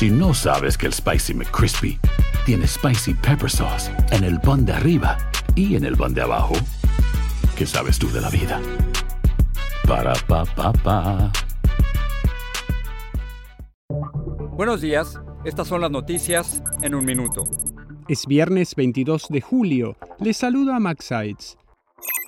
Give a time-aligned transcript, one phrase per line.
[0.00, 1.98] Si no sabes que el Spicy McCrispy
[2.46, 5.18] tiene Spicy Pepper Sauce en el pan de arriba
[5.54, 6.54] y en el pan de abajo,
[7.54, 8.62] ¿qué sabes tú de la vida?
[9.86, 11.30] Para, pa, pa, pa.
[14.56, 17.44] Buenos días, estas son las noticias en un minuto.
[18.08, 19.98] Es viernes 22 de julio.
[20.18, 21.58] Les saluda Max Sides.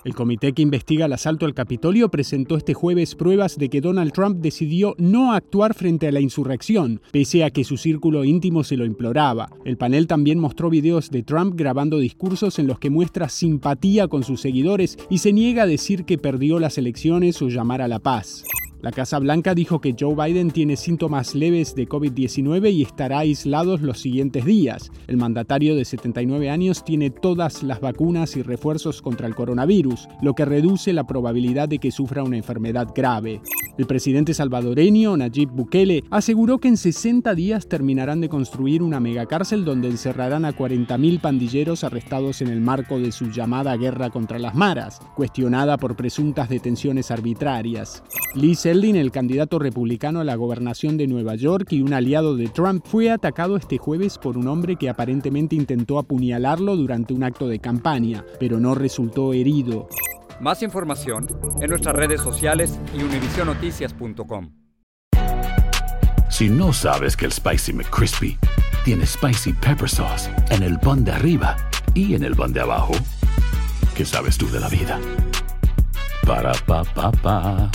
[0.03, 4.11] El comité que investiga el asalto al Capitolio presentó este jueves pruebas de que Donald
[4.11, 8.75] Trump decidió no actuar frente a la insurrección, pese a que su círculo íntimo se
[8.75, 9.49] lo imploraba.
[9.63, 14.23] El panel también mostró videos de Trump grabando discursos en los que muestra simpatía con
[14.23, 17.99] sus seguidores y se niega a decir que perdió las elecciones o llamar a la
[17.99, 18.43] paz.
[18.83, 23.77] La Casa Blanca dijo que Joe Biden tiene síntomas leves de COVID-19 y estará aislado
[23.77, 24.91] los siguientes días.
[25.07, 30.35] El mandatario de 79 años tiene todas las vacunas y refuerzos contra el coronavirus, lo
[30.35, 33.39] que reduce la probabilidad de que sufra una enfermedad grave.
[33.77, 39.63] El presidente salvadoreño, Nayib Bukele, aseguró que en 60 días terminarán de construir una megacárcel
[39.65, 44.53] donde encerrarán a 40.000 pandilleros arrestados en el marco de su llamada guerra contra las
[44.53, 48.03] maras, cuestionada por presuntas detenciones arbitrarias.
[48.73, 52.83] Zeldin, el candidato republicano a la gobernación de Nueva York y un aliado de Trump,
[52.83, 57.59] fue atacado este jueves por un hombre que aparentemente intentó apuñalarlo durante un acto de
[57.59, 59.89] campaña, pero no resultó herido.
[60.41, 61.27] Más información
[61.61, 64.49] en nuestras redes sociales y univisionoticias.com.
[66.31, 68.39] Si no sabes que el Spicy McCrispy
[68.83, 71.57] tiene Spicy Pepper Sauce en el pan de arriba
[71.93, 72.93] y en el pan de abajo,
[73.95, 74.99] ¿qué sabes tú de la vida?
[76.25, 77.69] Para, pa, pa, pa.